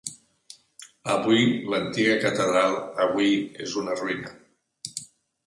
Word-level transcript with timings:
Avui, 1.15 1.43
l'antiga 1.73 2.15
catedral 2.23 2.75
avui 3.05 3.31
és 3.67 3.77
una 3.83 4.01
ruïna. 4.01 4.35